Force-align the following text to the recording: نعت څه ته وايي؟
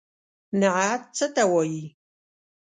نعت 0.59 1.01
څه 1.17 1.25
ته 1.35 1.43
وايي؟ 1.51 1.83